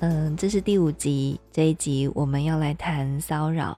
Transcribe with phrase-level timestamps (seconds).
[0.00, 1.40] 嗯，这是第五集。
[1.50, 3.76] 这一集我们要来谈骚扰。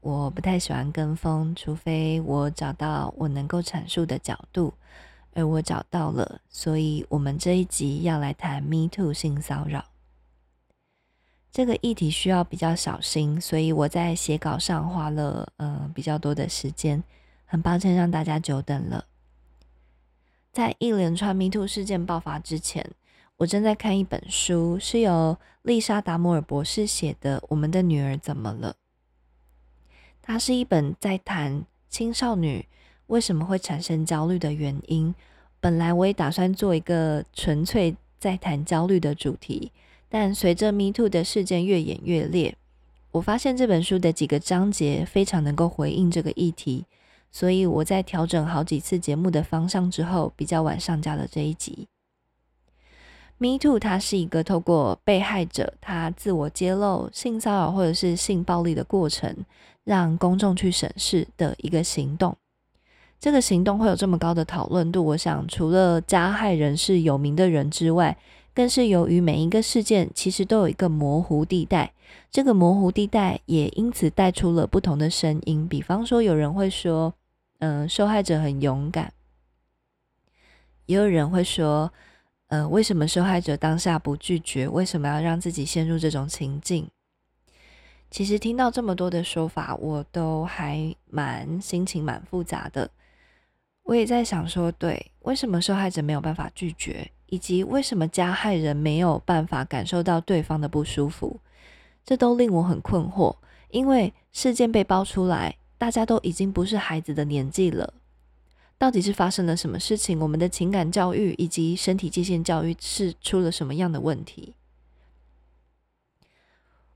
[0.00, 4.72] 我不太喜欢跟风，除非我找到我能够阐述的角度，
[5.34, 9.84] 而我找到了，所以我们这一集要来谈 Me Too 性骚扰。
[11.50, 17.04] 这个议题需要比较小心，所以我在写稿上花了嗯比较多的时间。
[17.44, 19.04] 很抱歉让大家久等了。
[20.50, 22.90] 在一连串 Me Too 事件爆发之前。
[23.38, 28.70] 我正在看一本书，是由丽莎达摩尔博士写的《我们的女儿怎么了》。
[30.22, 32.66] 它是一本在谈青少女
[33.08, 35.12] 为什么会产生焦虑的原因。
[35.58, 39.72] 本来我也打算做一个纯粹在谈焦虑的主题，
[40.08, 42.56] 但随着 Me Too 的事件越演越烈，
[43.10, 46.86] 我发现这本书的几个章节非常能够回应这个议题，
[47.30, 51.88] 所以我在调整好几次节目的方向之后，比较晚上架了这一集。
[53.42, 59.36] Me Too，它是一个透过被害者他自我揭露性骚扰或者是性暴力的过程，
[59.82, 62.36] 让公众去审视的一个行动。
[63.18, 68.16] 这个行动会有这么高的讨论度，我想除了加害人是有名的人之外，
[68.54, 71.92] 更是由于每一个事件其实都有一个模糊地带，
[72.30, 75.66] 这个模糊地带也因此带出了不同的声音。
[75.66, 77.12] 比方说，有人会说，
[77.58, 79.12] 嗯，受害者很勇敢，
[80.86, 81.92] 也有人会说。
[82.52, 84.68] 呃，为什么受害者当下不拒绝？
[84.68, 86.86] 为什么要让自己陷入这种情境？
[88.10, 92.90] 其实听到这么多的说法，我都还蛮心情蛮复杂的。
[93.84, 101.40] 我也在想说，对，为什么受害者没有办法拒绝，以及为什么加害人没有办法感受到对方的不舒服？
[102.04, 103.34] 这都令我很困惑。
[103.70, 107.94] 因为事件被爆出来，大家都已经不是孩子的年纪了。
[108.78, 110.18] 到底是发生了什么事情？
[110.18, 114.54] 我们的情感教育以及身体界限教育是出了什么样的问题？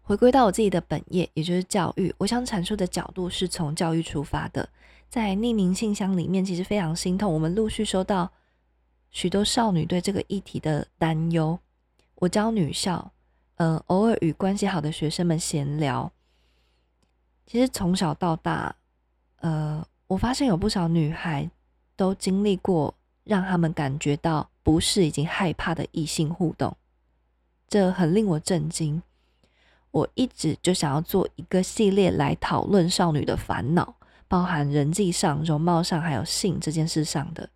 [0.02, 4.68] 回归到我自己的本业，也就是教育，我想阐述的角度是从教育出发的。
[5.08, 8.32] 在匿名信箱里面，其实非常心痛，我们陆续收到
[9.10, 11.58] 许多少女对这个议题的担忧。
[12.16, 13.12] 我教女校，
[13.56, 16.10] 呃，偶尔与关系好的学生们闲聊，
[17.46, 18.74] 其实从小到大，
[19.36, 21.48] 呃，我发现有不少女孩。
[21.96, 26.76] 都经历过让他们感觉到不适以及害怕的异性互动，
[27.68, 29.02] 这很令我震惊。
[29.90, 33.96] 我一直就想要做一个系列来讨论少女的烦恼，
[34.28, 37.48] 包含人际上、容貌上，还有性这件事上的。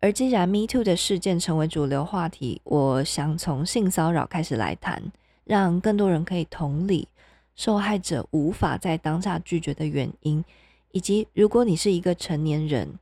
[0.00, 5.02] 而既然 Me Too 的事件成为主流话题，我想从性骚扰开始来谈，
[5.44, 7.06] 让更多人可以同理
[7.54, 10.42] 受害者无法在当下拒绝的原因，
[10.92, 12.98] 以及如果你是一个成年人。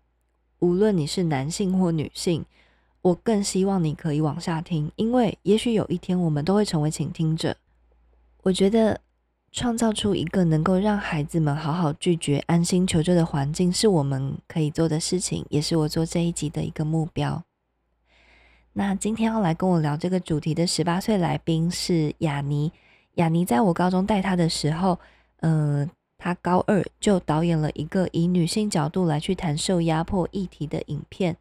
[0.59, 2.45] 无论你是男性或女性，
[3.03, 7.57] 我更希望你可以往下听，因为也许有一天我们都会成为倾听者。
[8.43, 9.01] 我觉得
[9.53, 17.43] 创造出一个能够让孩子们好好拒绝、安心求救的环境，是我们可以做的事情，也是我做这一集的一个目标。
[18.73, 22.73] 那今天要来跟我聊这个主题的十八岁来宾是雅尼。
[23.15, 24.99] 雅尼在我高中带他的时候，
[25.41, 25.89] 嗯。
[26.19, 31.37] 他高二就导演了一个以女性角度来去谈受压迫议题的影片，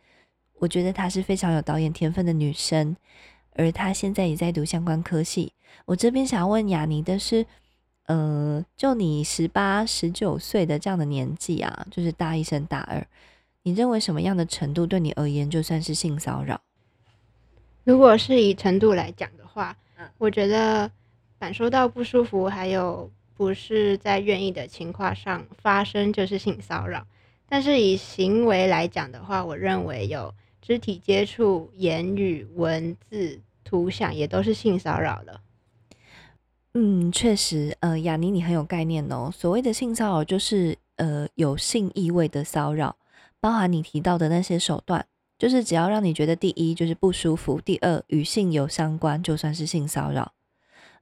[0.59, 2.95] 我觉得她是非常有导演天分的女生，
[3.53, 5.53] 而她现在也在读相关科系。
[5.85, 7.45] 我这边想要问雅尼的是，
[8.07, 13.07] 呃，就你十八、十九岁的这样的年纪啊，就是大一升大二，
[13.63, 16.59] 你认为什么样的程度对你而言就算是性骚扰？
[17.85, 19.75] 如果是以程度来讲的话，
[20.17, 20.91] 我觉得
[21.39, 23.09] 感受到不舒服还有。
[23.35, 27.05] 不是在愿意的情况上发生就是性骚扰，
[27.47, 35.41] 但是以行为来讲的话，我认为有肢体接触、言语、文字、图像也都是性骚扰了。
[36.73, 39.29] 嗯，确实，呃，雅尼你很有概念哦。
[39.31, 42.95] 所谓的性骚扰就是呃有性意味的骚扰，
[43.39, 45.05] 包含你提到的那些手段，
[45.37, 50.33] 就是只要让你觉得第一就是不舒服，第二与性有相关，就算是性骚扰。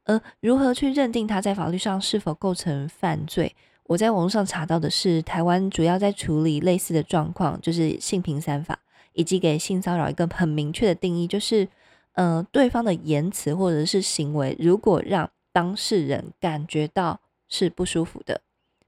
[0.05, 3.55] 而如何去认定他在法律上是否构成犯罪？
[3.85, 8.79] 我在网络上查到的是，台湾主要在处理类似的状况，就是性平三法，
[9.13, 11.67] 以及给性骚扰一个很明确的定义，就是
[12.13, 18.41] 呃，对方的言辞或者是行为，如果让当事人感觉到是不舒服的，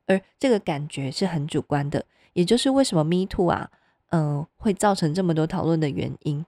[0.08, 3.70] 而这个感觉是很主观的，也就是为什么 Me Too 啊，
[4.12, 6.46] 嗯，会造成这么多讨论的原因。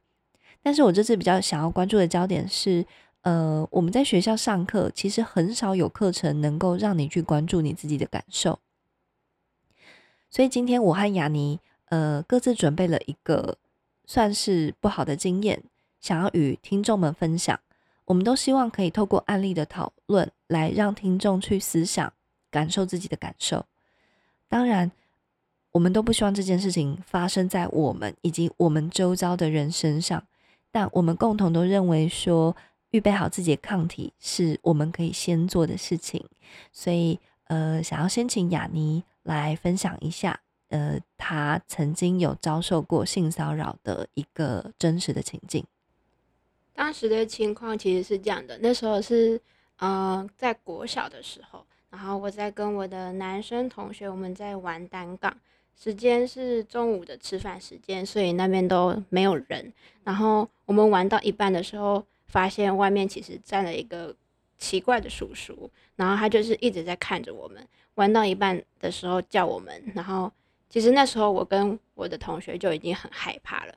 [0.62, 2.86] 但是我这次比较想要关注的焦点是。
[3.24, 8.60] 呃，我们在学校上课，其实很少有课程能够让你去关注你自己的感受。
[10.30, 13.58] 所以今天我和雅尼，呃，各自准备了一个
[14.06, 15.62] 算是不好的经验，
[16.00, 17.60] 想要与听众们分享。
[18.06, 22.14] 我们都希望可以透过案例的讨论，来让听众去思想、
[22.50, 23.66] 感受自己的感受。
[24.48, 24.90] 当然，
[25.72, 30.24] 我们都不希望这件事情发生在我们以及我们周遭的人身上，
[30.72, 32.56] 但我们共同都认为说。
[32.92, 36.24] 预备好自己的抗体是我们可以先做的事情，
[36.72, 40.40] 所以呃，想要先请雅尼来分享一下，
[40.70, 45.66] 呃，他曾经有遭受过性骚扰的一个真实的情境。
[46.74, 49.40] 当时的情况其实是这样的，那时候是
[49.80, 55.38] 呃在国小的时候，然后我在跟我的男生同学我们在玩单杠，
[55.78, 59.74] 时间是中午的吃饭时间，所以那边都没有人，
[60.06, 62.02] 然后我们玩到一半的时候。
[62.28, 64.16] 发现外面其实站了一个
[64.58, 67.66] 奇怪的叔叔，然后他就是一直在看着我们
[67.96, 70.32] 玩到一半的时候叫我们，然后
[70.70, 73.74] 其实那时候我跟我的同学就已经很害怕了。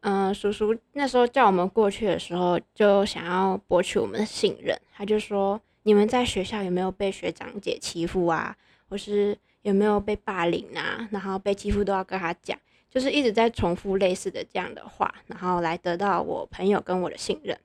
[0.00, 8.54] 嗯，叔叔那时候叫我们过去的时候，就想要博取我们的信任，他就说：“你们在学校有没有被学长姐欺负啊？
[8.90, 11.08] 或是有没有被霸凌啊？
[11.10, 12.58] 然后被欺负都要跟他讲，
[12.90, 17.58] 就是一直在重复类似的这样的话，然后来得到我朋友跟我的信任。”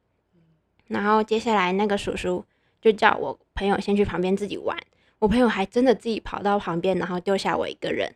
[0.90, 2.44] 然后接下来那个叔叔
[2.82, 4.78] 就叫我朋友先去旁边自己玩，
[5.20, 8.12] 我朋友还真的自己跑到旁边，然后丢下我一个人。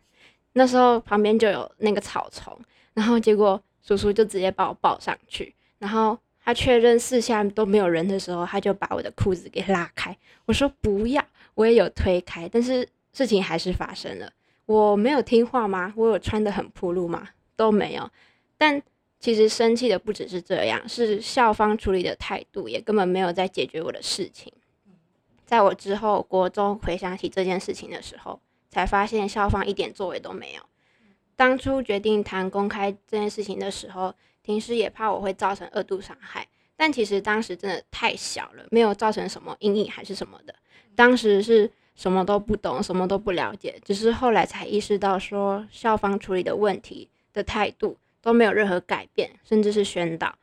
[0.53, 2.59] 那时候旁边就有那个草丛，
[2.93, 10.17] 然后结果叔叔就直接把我抱上去，然后他确认四下都没有人的时候，他就把我的裤子给拉开。
[10.45, 11.23] 我说不要，
[11.53, 14.31] 我也有推开，但是事情还是发生了。
[14.65, 15.93] 我没有听话吗？
[15.95, 17.29] 我有穿的很暴露吗？
[17.55, 18.09] 都没有，
[18.57, 18.81] 但。
[19.23, 24.51] 其实生气的不只是这样，是校方处理的态度也根本没有在解决我的事情。
[25.45, 30.61] 在我之后国中回想起这件事情的时候，才发现校方一点作为都没有。
[31.37, 40.53] 当初决定谈公开这件事情的时候，庭师也怕我会造成二度伤害，但其实当时真的太小了，没有造成什么阴影还是什么的。
[40.95, 47.95] 当时是什么都不懂，什么都不了解，只是后来才意识到说校方处理的问题的态度。
[48.23, 50.33] 都没有任何改变，甚至是宣导。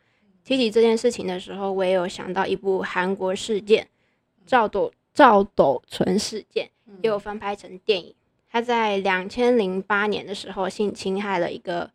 [0.45, 3.89] 提起这件事情的时候，我也有想到一部韩国事件——
[4.45, 6.71] 赵斗赵斗淳事件，
[7.03, 8.15] 也有翻拍成电影。
[8.51, 11.91] 他在两千零八年的时候性侵害了一个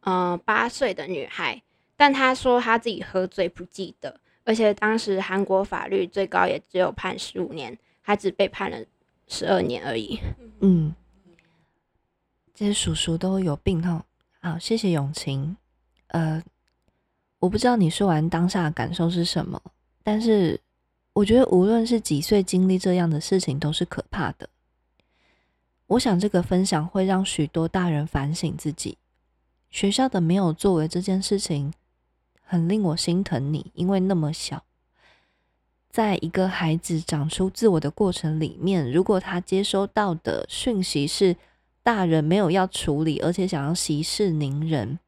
[0.00, 1.60] 嗯八岁的女孩，
[1.96, 8.78] 但他说他自己喝醉不记得，而且当时韩国法律最高也只有判十五年，他只被判了
[9.26, 10.20] 十二年而已。
[10.60, 10.94] 嗯，
[12.54, 14.04] 这些叔叔都有病哈。
[14.44, 15.56] 好，谢谢永晴。
[16.08, 16.42] 呃，
[17.38, 19.58] 我不知道你说完当下的感受是什么，
[20.02, 20.60] 但是
[21.14, 24.46] 我觉得无论是几岁经历这样的事情都是可怕的。
[25.86, 28.98] 我想这个分享会让许多大人反省自己。
[29.70, 31.72] 学校的没有作为这件事情，
[32.42, 34.62] 很令我心疼你，因为那么小，
[35.88, 41.34] 在一个孩子长出自我的过程里面，如果他接收到的讯息是。
[41.84, 44.98] 大人没有要处理，而且想要息事宁人，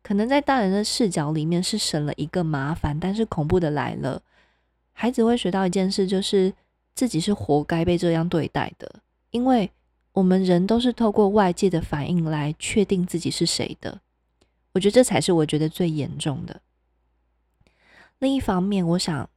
[0.00, 4.22] 可能在大人的视角里面是省了一个麻烦，但是恐怖的来了，
[4.92, 6.54] 孩子会学到一件事，就是
[6.94, 9.00] 自己是活该被这样对待的，
[9.32, 9.70] 因为
[10.12, 14.00] 我们人都是透过外界的反应来确定自己是谁的。
[14.74, 16.60] 我觉得这才是我觉得最严重的。
[18.20, 19.28] 另一方面，我想，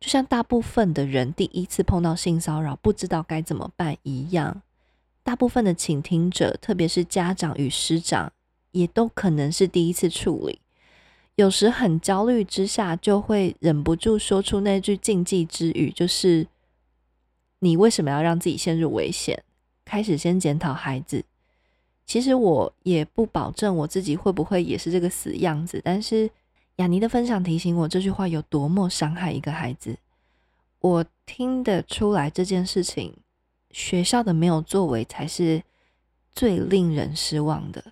[0.00, 4.62] 就像大部分的人第一次碰到性骚扰，不知道该怎么办一样。
[5.24, 8.32] 大部分的倾听者，特别是家长与师长，
[8.72, 10.60] 也都可能是第一次处理。
[11.36, 16.46] 有时很焦虑之下，就会忍不住说出那句禁忌之语，就是
[17.60, 19.42] “你为什么要让自己陷入危险？”
[19.84, 21.24] 开始先检讨孩子。
[22.04, 26.28] 其实我也不保证我自己会不会也是这个死样子，但是
[26.76, 29.96] 雅尼的分享提醒我，这句话有多么伤害一个孩子。
[30.80, 33.14] 我听得出来这件事情。
[33.72, 35.62] 学校的没有作为才是
[36.30, 37.82] 最令人失望的，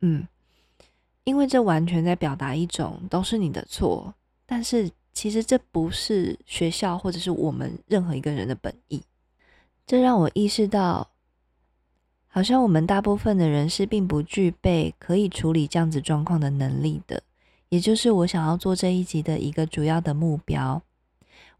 [0.00, 0.26] 嗯，
[1.24, 4.14] 因为这完全在表达一种都是你的错，
[4.46, 9.02] 但是其实这不是学校或者是我们任何一个人的本意。
[9.86, 11.10] 这让我意识到，
[12.26, 17.22] 好像我们大部分的人是并不具备可以处理这样子状况的能力的，
[17.68, 20.82] 也就是我想要做这一集的一个主要的目标。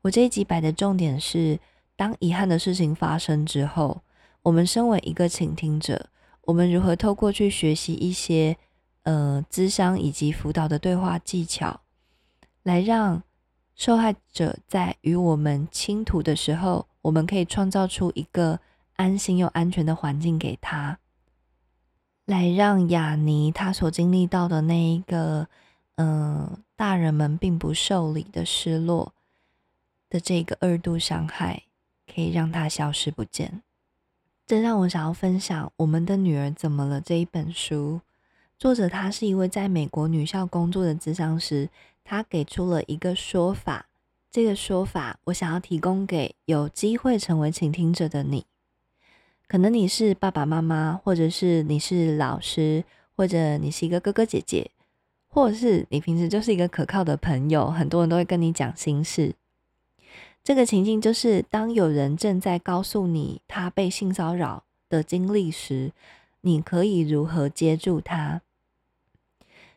[0.02, 1.58] 我这一集摆的重点是，
[1.98, 4.02] 当遗憾的事情发生之后，
[4.42, 6.10] 我们身为一个倾听者，
[6.42, 8.56] 我们如何透过去学习一些
[9.02, 11.80] 呃咨商以及辅导的对话技巧，
[12.62, 13.20] 来让
[13.74, 18.60] 受害者在与我们倾吐的时候，我们可以创造出一个
[18.94, 21.00] 安心又安全的环境给他，
[22.26, 25.48] 来让雅尼他所经历到的那一个
[25.96, 29.12] 嗯大人们并不受理的失落。
[30.10, 31.64] 的这个二度伤害，
[32.12, 33.62] 可以让它消失不见。
[34.46, 38.00] 这让我想要分享《我们的女儿怎么了》这一本书。
[38.58, 41.68] 作者他是一位在美国女校工作的咨商师，
[42.02, 43.86] 他给出了一个说法。
[44.30, 48.46] 这个说法，我想要提供给有机会成为倾听者的你。
[49.46, 52.84] 可能你是爸爸妈妈，或者是你是老师，
[53.16, 54.70] 或者你是一个哥哥姐姐，
[55.28, 59.34] 或者是你平时就是一个可靠的朋友，很多人都会跟你讲心事。
[60.44, 65.92] 这个情境就是，当有人正在告诉你他被性骚扰的经历时，
[66.40, 68.40] 你可以如何接住他？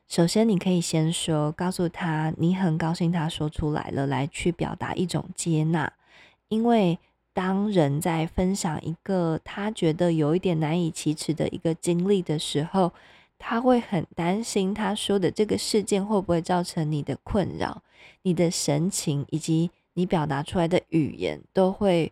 [0.08, 5.92] 首先，你可以先说，告诉他你很高兴他说出来了，来去表达一种接纳。
[6.48, 6.98] 因为
[7.34, 12.94] 当人在分享一个他觉得有一点难以启齿的一个经历的时候，
[13.38, 17.84] 他会很担心他说的这个事件会不会造成你的困扰，
[18.22, 19.70] 你的神情以及。
[19.94, 22.12] 你表达出来的语言都会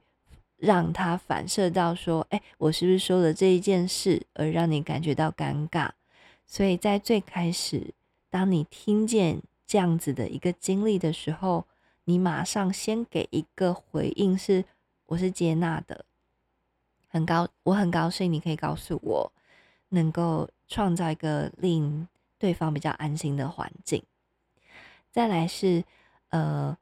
[0.57, 5.89] 让他反射到说：“哎，我是不是说了这一件事而让你感觉到尴尬？”
[6.45, 7.93] 所以在最开始，
[8.29, 11.65] 当你听见这样子的一个经历的时候，
[12.03, 14.65] 你马上先给一个回应，是
[15.05, 16.03] 我是接纳的，
[17.07, 19.31] 很高，我很高兴你可以告诉我，
[19.89, 22.07] 能够创造一个令
[22.37, 24.03] 对方比较安心的环境。
[25.09, 25.85] 再来是
[26.31, 26.77] 呃。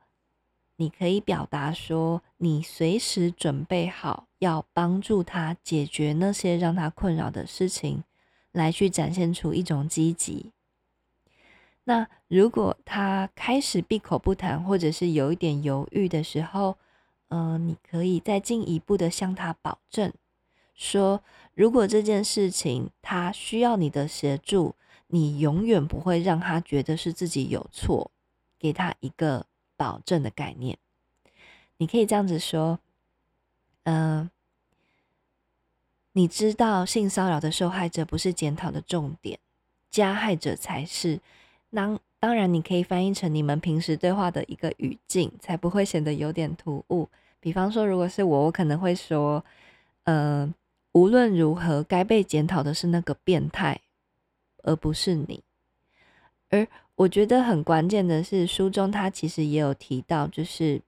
[0.80, 8.04] 你可以表达说，你随时准备好要帮助他解决那些让他困扰的事情，
[8.52, 10.52] 来去展现出一种积极。
[11.86, 16.78] 那如果他开始闭口不谈，或者是有一点犹豫的时候，
[17.30, 20.14] 嗯，你可以再进一步的向他保证，
[20.76, 21.24] 说
[21.56, 24.76] 如果这件事情他需要你的协助，
[25.08, 28.12] 你永远不会让他觉得是自己有错，
[28.60, 29.48] 给他一个。
[29.78, 30.78] 保证的概念，
[31.78, 32.80] 你可以这样子说：，
[33.84, 34.30] 嗯，
[36.14, 39.40] 你知道性骚扰的受害者不是检讨的重点，
[39.90, 41.22] 加害者才是。
[41.72, 47.08] 当当然，你可以翻译成你们平时对话的一个语境，才不会显得有点突兀。
[47.40, 49.46] 比方说，如果是我，我可能会说：，
[50.06, 50.52] 嗯，
[50.94, 53.80] 无论如何，该被检讨的是那个变态，
[54.64, 55.44] 而不是你。
[56.50, 60.82] 而我觉得很关键的是，书中他其实也有提到，就是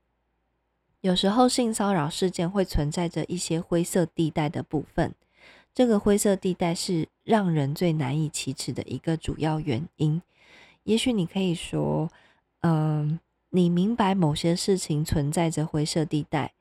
[1.02, 5.14] 有时候性骚扰事件会存在着一些灰色地带的部分，
[5.72, 10.20] 这个灰色地带是让人最难以启齿的一个主要原因。
[10.84, 12.10] 也许你可以说，
[12.62, 13.20] 嗯，
[13.52, 16.54] 你明白某些事情存在着灰色地带，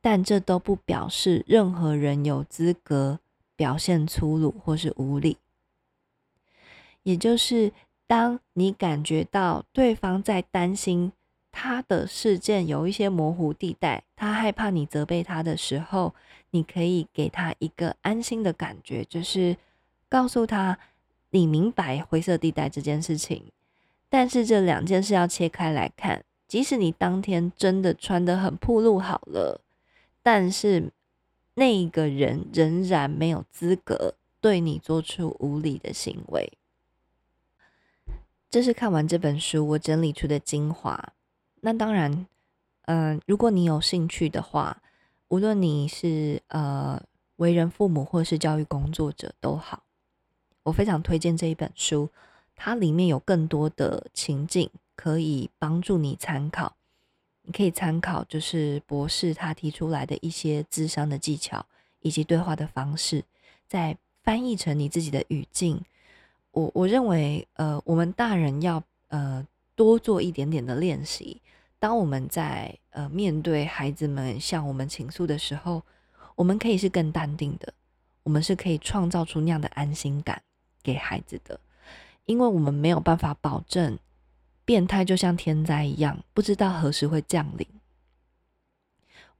[0.00, 3.20] 但这都不表示任何人有资格
[3.54, 5.36] 表现粗鲁或是无理，
[7.04, 7.72] 也就是。
[8.08, 11.12] 当你感觉到对方在担心
[11.52, 16.14] 他的事件有一些模糊地带，他害怕你责备他的时候，
[16.50, 19.56] 你可以给他一个安心的感觉，就是
[20.08, 20.78] 告诉他
[21.30, 23.44] 你明白灰色地带这件事情。
[24.08, 29.60] 但是这两件事要切开来看，即使你当天真的穿得很暴露好了，
[30.22, 30.90] 但是
[31.54, 36.50] 那个人仍然没有资格对你做出无理的行为。
[38.50, 41.12] 这是看完这本书我整理出的精华。
[41.60, 42.26] 那当然，
[42.86, 44.80] 嗯，如果你有兴趣的话，
[45.28, 47.02] 无论你是呃
[47.36, 49.82] 为人父母或是教育工作者都好，
[50.62, 52.08] 我非常推荐这一本书。
[52.56, 56.74] 它里面有更多的情境可以帮助你参考。
[57.42, 61.64] 你可以参考就是博士他提出来的一些智商的技巧
[62.00, 63.24] 以及对话的方式，
[63.66, 65.84] 再翻译成你自己的语境。
[66.50, 71.40] 我我认为，呃，我们大人要呃多做一点点的练习。
[71.78, 75.82] 当我们在呃面对孩子们向我们倾诉的时候，
[76.34, 77.72] 我们可以是更淡定的，
[78.24, 80.42] 我们是可以创造出那样的安心感
[80.82, 81.60] 给孩子的。
[82.24, 83.98] 因为我们没有办法保证
[84.64, 87.66] 变态就像天灾一样，不知道何时会降临。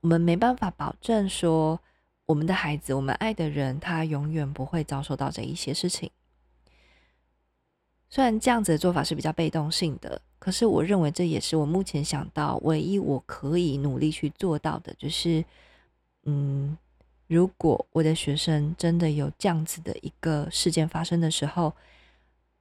[0.00, 1.80] 我们没办法保证说
[2.26, 6.08] 我们的孩子，我们爱的人，他永远不会遭受到这一些事情。
[8.10, 15.44] 虽然这样子的做法是比较被动性的，可是我认为这也是我目前想到唯一我可以努力去做到的，就是，
[16.24, 16.76] 嗯，
[17.26, 21.74] 如果我的学生真的有这样子的一个事件发生的时候，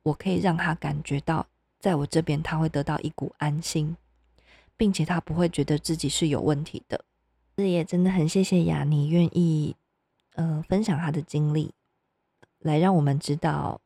[0.04, 1.48] 我可以让他感觉到，
[1.80, 3.96] 在我这边他会得到一股安心，
[4.75, 7.06] 并且他不会觉得自己是有问题的。
[7.56, 9.77] 这也真的很谢谢雅尼愿意，
[10.36, 11.72] 呃，分享他的经历，
[12.60, 13.80] 来让我们知道。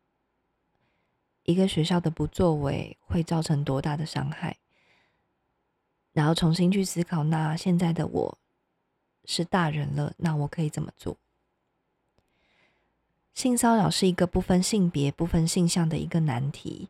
[1.43, 4.57] 一个学校的不作为会造成多大的伤害，
[6.13, 8.37] 然后重新去思考，那现在的我
[9.25, 11.17] 是大人了，那我可以怎么做？
[13.33, 16.89] 性骚扰是一个不分性别、不分性向的一个难题，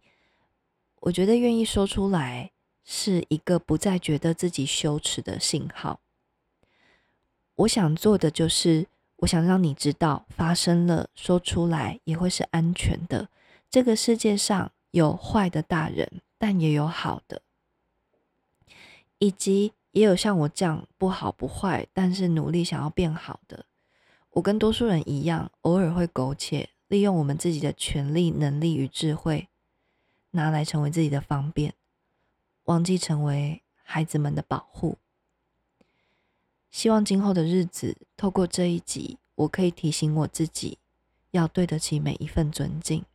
[1.01, 2.51] 我觉得愿意说出来
[2.83, 5.99] 是一个不再觉得自己羞耻的信号。
[7.55, 13.29] 我想做的就是，我想让你知道，发生了，说出来也会是安全的。
[13.71, 17.41] 这个世界上有坏的大人，但也有好的，
[19.17, 23.65] 以及也有像我这样不好不坏，但是努力想要变好的。
[24.31, 29.47] 我跟多数人一样，偶尔会苟且，利用我们自己的权利、能力与智慧，
[30.31, 31.73] 拿来成为自己的方便，
[32.65, 34.97] 忘记成为孩子们的保护。
[36.69, 40.77] 希望今后的日子，透过这一集，我可以提醒我自己，
[41.31, 43.05] 要对得起每一份尊敬。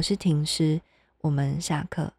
[0.00, 0.80] 我是婷师，
[1.20, 2.10] 我们下课。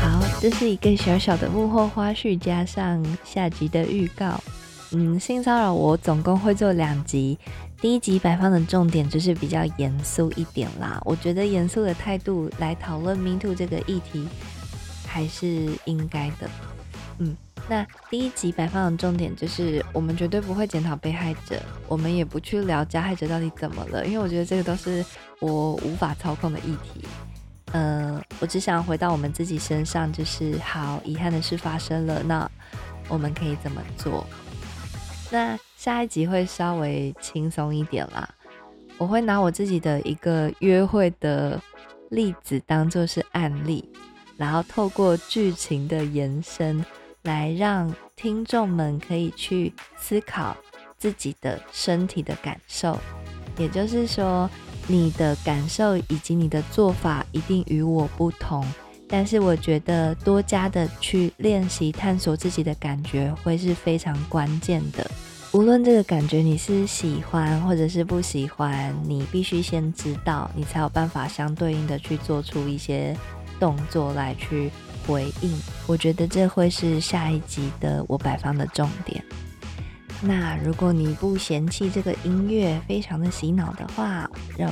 [0.00, 4.42] 好，这是一个小小的幕后花絮，加上下集的预告。
[4.92, 7.38] 嗯，性骚扰我总共会做两集，
[7.78, 10.98] 第一集摆放的重点就是比较严肃一点啦。
[11.04, 14.26] 我觉得严肃的态度来讨论 Me Too 这个议题
[15.06, 16.48] 还是应该的。
[17.18, 17.36] 嗯。
[17.68, 25.04] 那第一集摆放的重点就是，我们绝对不会检讨被害者，我们也不去聊加害者到底怎么了，因为我觉得这个都是
[25.38, 27.04] 我无法操控的议题。
[27.72, 32.50] 嗯，我只想回到我们自己身上，就是好遗憾的事发生了，那
[33.06, 34.26] 我们可以怎么做？
[35.30, 38.26] 那下一集会稍微轻松一点啦，
[38.96, 41.60] 我会拿我自己的一个约会的
[42.08, 43.86] 例子当做是案例，
[44.38, 46.82] 然后透过剧情的延伸。
[47.22, 50.56] 来让听众们可以去思考
[50.96, 52.98] 自己的身体的感受，
[53.56, 54.48] 也就是说，
[54.86, 58.66] 你的感受以及你的做法一定与我不同。
[59.10, 65.10] 但是我觉得多加的去练习探索自己的感觉会是非常关键的。
[65.52, 73.16] 无论这个感觉你是喜欢或者是不喜欢，你必须先知道，你才有办法相对应的去做出一些
[73.58, 74.70] 动作来去。
[75.08, 75.50] 回应，
[75.86, 79.24] 我觉得这会是下一集的我摆放的重点。
[80.20, 84.64] 那如果你不嫌弃这个音乐非常的洗脑的话，就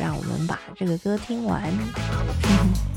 [0.00, 1.62] 让我们把这个歌听完。